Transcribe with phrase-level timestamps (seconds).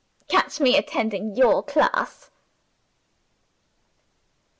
[0.27, 2.31] Catch me attending your class!"